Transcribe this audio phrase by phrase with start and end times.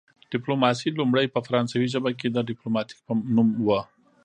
[0.33, 3.81] ډیپلوماسي لومړی په فرانسوي ژبه کې د ډیپلوماتیک په نوم وه